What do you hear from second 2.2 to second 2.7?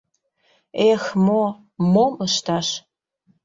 ышташ?